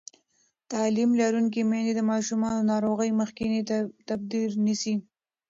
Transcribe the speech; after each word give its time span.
تعلیم 0.71 1.11
لرونکې 1.21 1.61
میندې 1.69 1.93
د 1.95 2.01
ماشومانو 2.11 2.59
د 2.63 2.69
ناروغۍ 2.73 3.09
مخکینی 3.21 3.61
تدبیر 4.09 4.49
نیسي. 4.65 4.95